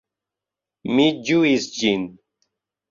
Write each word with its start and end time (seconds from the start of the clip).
Mi 0.95 1.07
ĝuis 1.29 1.71
ĝin. 1.79 2.11